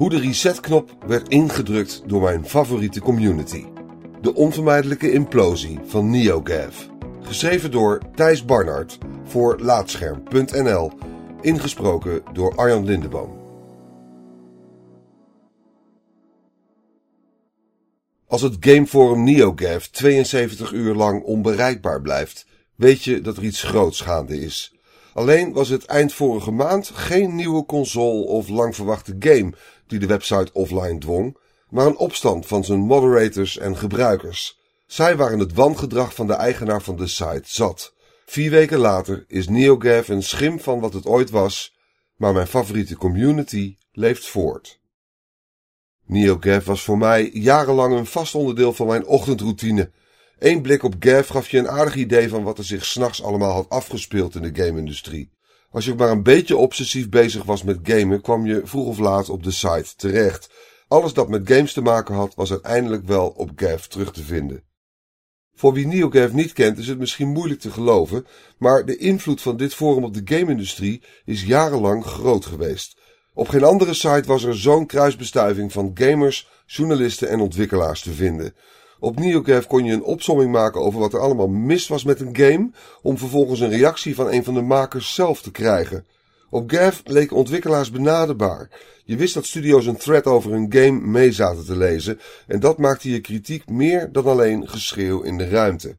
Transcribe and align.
Hoe 0.00 0.10
de 0.10 0.18
resetknop 0.20 0.96
werd 1.06 1.28
ingedrukt 1.28 2.02
door 2.06 2.22
mijn 2.22 2.46
favoriete 2.46 3.00
community. 3.00 3.64
De 4.20 4.34
onvermijdelijke 4.34 5.12
implosie 5.12 5.78
van 5.84 6.10
NeoGAF. 6.10 6.88
Geschreven 7.20 7.70
door 7.70 8.00
Thijs 8.14 8.44
Barnard 8.44 8.98
voor 9.24 9.58
Laatscherm.nl. 9.58 10.92
Ingesproken 11.40 12.22
door 12.32 12.56
Arjan 12.56 12.84
Lindeboom. 12.84 13.38
Als 18.26 18.42
het 18.42 18.56
gameforum 18.60 19.24
NeoGAF 19.24 19.88
72 19.88 20.72
uur 20.72 20.94
lang 20.94 21.22
onbereikbaar 21.22 22.02
blijft, 22.02 22.46
weet 22.74 23.04
je 23.04 23.20
dat 23.20 23.36
er 23.36 23.44
iets 23.44 23.62
groots 23.62 24.00
gaande 24.00 24.40
is. 24.40 24.79
Alleen 25.12 25.52
was 25.52 25.68
het 25.68 25.84
eind 25.84 26.12
vorige 26.12 26.50
maand 26.50 26.90
geen 26.94 27.34
nieuwe 27.34 27.64
console 27.66 28.24
of 28.24 28.48
lang 28.48 28.74
verwachte 28.74 29.16
game 29.18 29.52
die 29.86 29.98
de 29.98 30.06
website 30.06 30.52
offline 30.52 30.98
dwong, 30.98 31.36
maar 31.68 31.86
een 31.86 31.96
opstand 31.96 32.46
van 32.46 32.64
zijn 32.64 32.78
moderators 32.78 33.58
en 33.58 33.76
gebruikers. 33.76 34.58
Zij 34.86 35.16
waren 35.16 35.38
het 35.38 35.54
wangedrag 35.54 36.14
van 36.14 36.26
de 36.26 36.32
eigenaar 36.32 36.82
van 36.82 36.96
de 36.96 37.06
site 37.06 37.42
zat. 37.44 37.94
Vier 38.26 38.50
weken 38.50 38.78
later 38.78 39.24
is 39.28 39.48
NeoGAF 39.48 40.08
een 40.08 40.22
schim 40.22 40.60
van 40.60 40.80
wat 40.80 40.92
het 40.92 41.06
ooit 41.06 41.30
was, 41.30 41.76
maar 42.16 42.32
mijn 42.32 42.46
favoriete 42.46 42.96
community 42.96 43.76
leeft 43.92 44.26
voort. 44.26 44.80
NeoGAF 46.06 46.64
was 46.64 46.82
voor 46.82 46.98
mij 46.98 47.30
jarenlang 47.32 47.94
een 47.94 48.06
vast 48.06 48.34
onderdeel 48.34 48.72
van 48.72 48.86
mijn 48.86 49.06
ochtendroutine. 49.06 49.90
Eén 50.40 50.62
blik 50.62 50.82
op 50.82 50.94
GAF 50.98 51.28
gaf 51.28 51.48
je 51.48 51.58
een 51.58 51.68
aardig 51.68 51.94
idee 51.94 52.28
van 52.28 52.42
wat 52.42 52.58
er 52.58 52.64
zich 52.64 52.84
s'nachts 52.84 53.22
allemaal 53.22 53.52
had 53.52 53.68
afgespeeld 53.68 54.34
in 54.34 54.42
de 54.42 54.62
game-industrie. 54.62 55.30
Als 55.70 55.84
je 55.84 55.94
maar 55.94 56.10
een 56.10 56.22
beetje 56.22 56.56
obsessief 56.56 57.08
bezig 57.08 57.44
was 57.44 57.62
met 57.62 57.78
gamen, 57.82 58.20
kwam 58.20 58.46
je 58.46 58.60
vroeg 58.64 58.86
of 58.86 58.98
laat 58.98 59.28
op 59.28 59.42
de 59.42 59.50
site 59.50 59.96
terecht. 59.96 60.50
Alles 60.88 61.12
dat 61.12 61.28
met 61.28 61.48
games 61.48 61.72
te 61.72 61.80
maken 61.80 62.14
had, 62.14 62.34
was 62.34 62.50
uiteindelijk 62.50 63.06
wel 63.06 63.28
op 63.28 63.50
GAF 63.56 63.86
terug 63.86 64.12
te 64.12 64.22
vinden. 64.22 64.62
Voor 65.54 65.72
wie 65.72 65.86
NeoGAF 65.86 66.32
niet 66.32 66.52
kent, 66.52 66.78
is 66.78 66.88
het 66.88 66.98
misschien 66.98 67.28
moeilijk 67.28 67.60
te 67.60 67.70
geloven, 67.70 68.26
maar 68.58 68.84
de 68.84 68.96
invloed 68.96 69.42
van 69.42 69.56
dit 69.56 69.74
forum 69.74 70.04
op 70.04 70.14
de 70.14 70.36
game-industrie 70.36 71.02
is 71.24 71.42
jarenlang 71.42 72.04
groot 72.04 72.46
geweest. 72.46 72.98
Op 73.32 73.48
geen 73.48 73.64
andere 73.64 73.94
site 73.94 74.24
was 74.26 74.42
er 74.42 74.58
zo'n 74.58 74.86
kruisbestuiving 74.86 75.72
van 75.72 75.90
gamers, 75.94 76.48
journalisten 76.66 77.28
en 77.28 77.40
ontwikkelaars 77.40 78.02
te 78.02 78.12
vinden. 78.12 78.54
Op 79.00 79.18
NeoGAF 79.18 79.66
kon 79.66 79.84
je 79.84 79.92
een 79.92 80.02
opsomming 80.02 80.52
maken 80.52 80.80
over 80.80 81.00
wat 81.00 81.12
er 81.12 81.20
allemaal 81.20 81.48
mis 81.48 81.88
was 81.88 82.04
met 82.04 82.20
een 82.20 82.36
game, 82.36 82.70
om 83.02 83.18
vervolgens 83.18 83.60
een 83.60 83.70
reactie 83.70 84.14
van 84.14 84.32
een 84.32 84.44
van 84.44 84.54
de 84.54 84.62
makers 84.62 85.14
zelf 85.14 85.42
te 85.42 85.50
krijgen. 85.50 86.06
Op 86.50 86.70
GAF 86.70 87.02
leken 87.04 87.36
ontwikkelaars 87.36 87.90
benaderbaar. 87.90 88.70
Je 89.04 89.16
wist 89.16 89.34
dat 89.34 89.46
studio's 89.46 89.86
een 89.86 89.96
thread 89.96 90.26
over 90.26 90.52
een 90.52 90.72
game 90.72 91.00
mee 91.00 91.32
zaten 91.32 91.64
te 91.64 91.76
lezen, 91.76 92.20
en 92.46 92.60
dat 92.60 92.78
maakte 92.78 93.10
je 93.10 93.20
kritiek 93.20 93.68
meer 93.68 94.12
dan 94.12 94.24
alleen 94.24 94.68
geschreeuw 94.68 95.22
in 95.22 95.38
de 95.38 95.48
ruimte. 95.48 95.96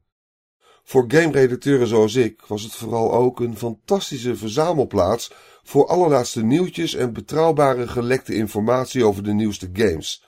Voor 0.84 1.06
game-redacteuren 1.08 1.88
zoals 1.88 2.16
ik 2.16 2.42
was 2.48 2.64
het 2.64 2.74
vooral 2.74 3.14
ook 3.14 3.40
een 3.40 3.58
fantastische 3.58 4.36
verzamelplaats 4.36 5.32
voor 5.64 5.88
allerlaatste 5.88 6.44
nieuwtjes 6.44 6.96
en 6.96 7.14
betrouwbare 7.14 7.88
gelekte 7.88 8.34
informatie 8.34 9.06
over 9.06 9.24
de 9.24 9.34
nieuwste 9.34 9.70
games. 9.74 10.24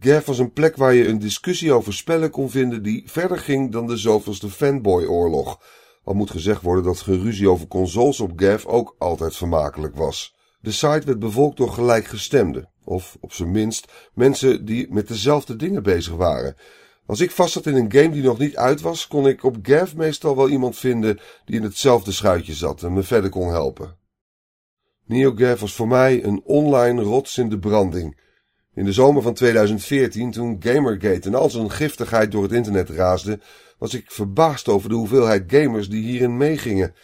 GAF 0.00 0.24
was 0.24 0.38
een 0.38 0.52
plek 0.52 0.76
waar 0.76 0.94
je 0.94 1.08
een 1.08 1.18
discussie 1.18 1.72
over 1.72 1.94
spellen 1.94 2.30
kon 2.30 2.50
vinden 2.50 2.82
die 2.82 3.02
verder 3.06 3.38
ging 3.38 3.72
dan 3.72 3.86
de 3.86 3.96
zoveelste 3.96 4.50
fanboy-oorlog. 4.50 5.60
Al 6.04 6.14
moet 6.14 6.30
gezegd 6.30 6.62
worden 6.62 6.84
dat 6.84 7.00
geruzie 7.00 7.48
over 7.48 7.66
consoles 7.66 8.20
op 8.20 8.32
GAF 8.36 8.66
ook 8.66 8.94
altijd 8.98 9.36
vermakelijk 9.36 9.96
was. 9.96 10.34
De 10.60 10.72
site 10.72 11.06
werd 11.06 11.18
bevolkt 11.18 11.56
door 11.56 11.70
gelijkgestemden, 11.70 12.70
of 12.84 13.16
op 13.20 13.32
zijn 13.32 13.50
minst 13.50 13.92
mensen 14.14 14.64
die 14.64 14.86
met 14.92 15.08
dezelfde 15.08 15.56
dingen 15.56 15.82
bezig 15.82 16.14
waren. 16.14 16.56
Als 17.06 17.20
ik 17.20 17.30
vast 17.30 17.52
zat 17.52 17.66
in 17.66 17.74
een 17.74 17.92
game 17.92 18.10
die 18.10 18.22
nog 18.22 18.38
niet 18.38 18.56
uit 18.56 18.80
was, 18.80 19.06
kon 19.06 19.28
ik 19.28 19.44
op 19.44 19.56
GAF 19.62 19.96
meestal 19.96 20.36
wel 20.36 20.48
iemand 20.48 20.76
vinden 20.76 21.20
die 21.44 21.56
in 21.56 21.62
hetzelfde 21.62 22.12
schuitje 22.12 22.54
zat 22.54 22.82
en 22.82 22.92
me 22.92 23.02
verder 23.02 23.30
kon 23.30 23.48
helpen. 23.48 23.96
NeoGAF 25.06 25.60
was 25.60 25.74
voor 25.74 25.88
mij 25.88 26.24
een 26.24 26.40
online 26.44 27.02
rots 27.02 27.38
in 27.38 27.48
de 27.48 27.58
branding. 27.58 28.20
In 28.74 28.84
de 28.84 28.92
zomer 28.92 29.22
van 29.22 29.34
2014, 29.34 30.30
toen 30.30 30.56
Gamergate 30.60 31.28
en 31.28 31.34
al 31.34 31.50
zijn 31.50 31.70
giftigheid 31.70 32.32
door 32.32 32.42
het 32.42 32.52
internet 32.52 32.88
raasde, 32.88 33.40
was 33.78 33.94
ik 33.94 34.10
verbaasd 34.10 34.68
over 34.68 34.88
de 34.88 34.94
hoeveelheid 34.94 35.44
gamers 35.46 35.88
die 35.88 36.02
hierin 36.04 36.36
meegingen. 36.36 36.94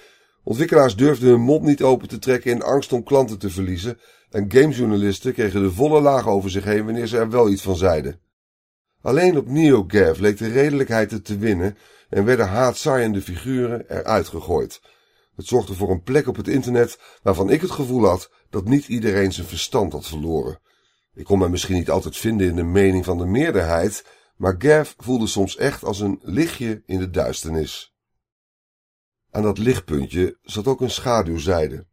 Ontwikkelaars 0.44 0.96
durfden 0.96 1.28
hun 1.28 1.40
mond 1.40 1.62
niet 1.62 1.82
open 1.82 2.08
te 2.08 2.18
trekken 2.18 2.50
in 2.50 2.62
angst 2.62 2.92
om 2.92 3.02
klanten 3.02 3.38
te 3.38 3.50
verliezen, 3.50 3.98
en 4.30 4.50
gamejournalisten 4.52 5.32
kregen 5.32 5.62
de 5.62 5.72
volle 5.72 6.00
laag 6.00 6.28
over 6.28 6.50
zich 6.50 6.64
heen 6.64 6.84
wanneer 6.84 7.06
ze 7.06 7.18
er 7.18 7.30
wel 7.30 7.48
iets 7.48 7.62
van 7.62 7.76
zeiden. 7.76 8.20
Alleen 9.02 9.36
op 9.36 9.48
NeoGAF 9.48 10.18
leek 10.18 10.38
de 10.38 10.48
redelijkheid 10.48 11.10
het 11.10 11.24
te 11.24 11.38
winnen 11.38 11.76
en 12.08 12.24
werden 12.24 12.48
haatzaaiende 12.48 13.22
figuren 13.22 13.84
eruit 13.88 14.28
gegooid. 14.28 14.80
Het 15.36 15.46
zorgde 15.46 15.74
voor 15.74 15.90
een 15.90 16.02
plek 16.02 16.28
op 16.28 16.36
het 16.36 16.48
internet 16.48 16.98
waarvan 17.22 17.50
ik 17.50 17.60
het 17.60 17.70
gevoel 17.70 18.04
had 18.04 18.30
dat 18.50 18.64
niet 18.64 18.88
iedereen 18.88 19.32
zijn 19.32 19.46
verstand 19.46 19.92
had 19.92 20.06
verloren. 20.06 20.58
Ik 21.16 21.24
kon 21.24 21.38
me 21.38 21.48
misschien 21.48 21.76
niet 21.76 21.90
altijd 21.90 22.16
vinden 22.16 22.46
in 22.46 22.56
de 22.56 22.62
mening 22.62 23.04
van 23.04 23.18
de 23.18 23.24
meerderheid, 23.24 24.04
maar 24.36 24.54
Gav 24.58 24.92
voelde 24.96 25.26
soms 25.26 25.56
echt 25.56 25.84
als 25.84 26.00
een 26.00 26.18
lichtje 26.22 26.82
in 26.86 26.98
de 26.98 27.10
duisternis. 27.10 27.94
Aan 29.30 29.42
dat 29.42 29.58
lichtpuntje 29.58 30.38
zat 30.42 30.66
ook 30.66 30.80
een 30.80 30.90
schaduwzijde. 30.90 31.86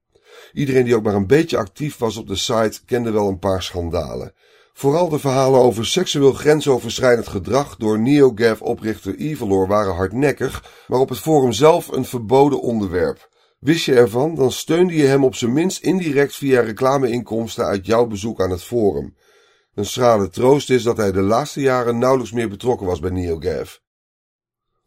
Iedereen 0.53 0.85
die 0.85 0.95
ook 0.95 1.03
maar 1.03 1.15
een 1.15 1.27
beetje 1.27 1.57
actief 1.57 1.97
was 1.97 2.17
op 2.17 2.27
de 2.27 2.35
site 2.35 2.85
kende 2.85 3.11
wel 3.11 3.27
een 3.27 3.39
paar 3.39 3.63
schandalen. 3.63 4.33
Vooral 4.73 5.09
de 5.09 5.19
verhalen 5.19 5.59
over 5.59 5.85
seksueel 5.85 6.33
grensoverschrijdend 6.33 7.27
gedrag 7.27 7.75
door 7.75 7.99
NeoGAF-oprichter 7.99 9.15
Evilor 9.15 9.67
waren 9.67 9.95
hardnekkig, 9.95 10.83
maar 10.87 10.99
op 10.99 11.09
het 11.09 11.19
forum 11.19 11.51
zelf 11.51 11.87
een 11.87 12.05
verboden 12.05 12.61
onderwerp. 12.61 13.29
Wist 13.63 13.85
je 13.85 13.93
ervan, 13.93 14.35
dan 14.35 14.51
steunde 14.51 14.93
je 14.93 15.05
hem 15.05 15.23
op 15.23 15.35
zijn 15.35 15.53
minst 15.53 15.83
indirect 15.83 16.35
via 16.35 16.61
reclameinkomsten 16.61 17.65
uit 17.65 17.85
jouw 17.85 18.05
bezoek 18.05 18.41
aan 18.41 18.49
het 18.49 18.63
forum. 18.63 19.15
Een 19.73 19.85
schrale 19.85 20.29
troost 20.29 20.69
is 20.69 20.83
dat 20.83 20.97
hij 20.97 21.11
de 21.11 21.21
laatste 21.21 21.61
jaren 21.61 21.97
nauwelijks 21.97 22.31
meer 22.31 22.49
betrokken 22.49 22.87
was 22.87 22.99
bij 22.99 23.09
NeoGAF. 23.09 23.81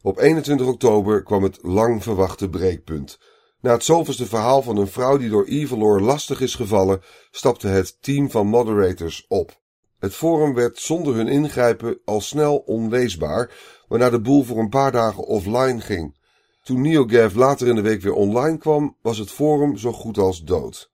Op 0.03 0.19
21 0.19 0.67
oktober 0.67 1.23
kwam 1.23 1.43
het 1.43 1.59
lang 1.63 2.03
verwachte 2.03 2.49
breekpunt. 2.49 3.19
Na 3.61 3.73
het 3.73 3.85
zoveelste 3.85 4.27
verhaal 4.27 4.63
van 4.63 4.77
een 4.77 4.89
vrouw 4.89 5.17
die 5.17 5.29
door 5.29 5.45
Evilor 5.45 6.01
lastig 6.01 6.41
is 6.41 6.55
gevallen, 6.55 7.03
stapte 7.31 7.69
het 7.69 8.03
team 8.03 8.31
van 8.31 8.47
moderators 8.47 9.25
op. 9.29 9.61
Het 9.99 10.15
forum 10.15 10.55
werd 10.55 10.79
zonder 10.79 11.15
hun 11.15 11.29
ingrijpen 11.29 11.99
al 12.05 12.21
snel 12.21 12.57
onleesbaar, 12.57 13.51
waarna 13.89 14.11
de 14.11 14.21
boel 14.21 14.43
voor 14.43 14.59
een 14.59 14.69
paar 14.69 14.93
dagen 14.93 15.25
offline 15.25 15.81
ging. 15.81 16.25
Toen 16.67 16.81
NeoGAF 16.81 17.35
later 17.35 17.69
in 17.69 17.75
de 17.75 17.81
week 17.81 18.01
weer 18.01 18.13
online 18.13 18.59
kwam, 18.59 18.97
was 19.03 19.19
het 19.19 19.31
forum 19.31 19.77
zo 19.77 19.93
goed 19.93 20.19
als 20.19 20.45
dood. 20.45 20.91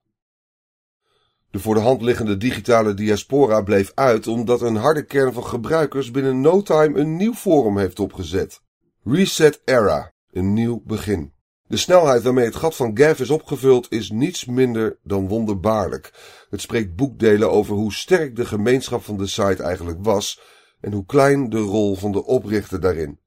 De 1.51 1.59
voor 1.59 1.75
de 1.75 1.81
hand 1.81 2.01
liggende 2.01 2.37
digitale 2.37 2.93
diaspora 2.93 3.61
bleef 3.61 3.91
uit 3.95 4.27
omdat 4.27 4.61
een 4.61 4.75
harde 4.75 5.05
kern 5.05 5.33
van 5.33 5.45
gebruikers 5.45 6.11
binnen 6.11 6.41
no 6.41 6.61
time 6.61 6.99
een 6.99 7.15
nieuw 7.15 7.33
forum 7.33 7.77
heeft 7.77 7.99
opgezet. 7.99 8.61
Reset 9.03 9.61
Era, 9.65 10.13
een 10.31 10.53
nieuw 10.53 10.81
begin. 10.85 11.33
De 11.67 11.77
snelheid 11.77 12.23
waarmee 12.23 12.45
het 12.45 12.55
gat 12.55 12.75
van 12.75 12.97
GAF 12.97 13.19
is 13.19 13.29
opgevuld 13.29 13.91
is 13.91 14.11
niets 14.11 14.45
minder 14.45 14.99
dan 15.03 15.27
wonderbaarlijk. 15.27 16.13
Het 16.49 16.61
spreekt 16.61 16.95
boekdelen 16.95 17.51
over 17.51 17.75
hoe 17.75 17.93
sterk 17.93 18.35
de 18.35 18.45
gemeenschap 18.45 19.03
van 19.03 19.17
de 19.17 19.27
site 19.27 19.63
eigenlijk 19.63 19.99
was 20.01 20.41
en 20.79 20.91
hoe 20.91 21.05
klein 21.05 21.49
de 21.49 21.59
rol 21.59 21.95
van 21.95 22.11
de 22.11 22.25
oprichter 22.25 22.79
daarin. 22.79 23.21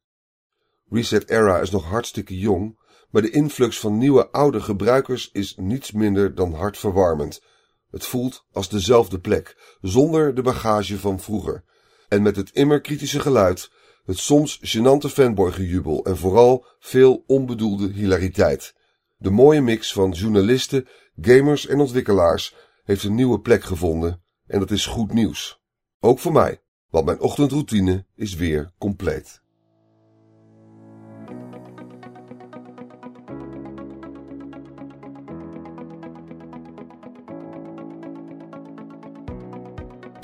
Reset 0.90 1.30
Era 1.30 1.60
is 1.60 1.70
nog 1.70 1.84
hartstikke 1.84 2.38
jong, 2.38 2.78
maar 3.10 3.22
de 3.22 3.30
influx 3.30 3.78
van 3.80 3.98
nieuwe 3.98 4.30
oude 4.30 4.60
gebruikers 4.60 5.30
is 5.32 5.56
niets 5.56 5.92
minder 5.92 6.34
dan 6.34 6.52
hartverwarmend. 6.52 7.42
Het 7.90 8.06
voelt 8.06 8.44
als 8.52 8.68
dezelfde 8.68 9.18
plek, 9.18 9.76
zonder 9.80 10.34
de 10.34 10.42
bagage 10.42 10.98
van 10.98 11.20
vroeger. 11.20 11.64
En 12.08 12.22
met 12.22 12.36
het 12.36 12.50
immer 12.50 12.80
kritische 12.80 13.20
geluid, 13.20 13.70
het 14.04 14.18
soms 14.18 14.60
gênante 14.62 15.08
fanboygejubel 15.10 16.04
en 16.04 16.16
vooral 16.16 16.66
veel 16.78 17.24
onbedoelde 17.26 17.92
hilariteit. 17.92 18.74
De 19.16 19.30
mooie 19.30 19.60
mix 19.60 19.92
van 19.92 20.10
journalisten, 20.10 20.88
gamers 21.20 21.66
en 21.66 21.80
ontwikkelaars 21.80 22.54
heeft 22.84 23.04
een 23.04 23.14
nieuwe 23.14 23.40
plek 23.40 23.64
gevonden 23.64 24.22
en 24.46 24.58
dat 24.58 24.70
is 24.70 24.86
goed 24.86 25.12
nieuws. 25.12 25.60
Ook 26.00 26.18
voor 26.18 26.32
mij, 26.32 26.60
want 26.90 27.04
mijn 27.06 27.20
ochtendroutine 27.20 28.06
is 28.14 28.34
weer 28.34 28.72
compleet. 28.78 29.44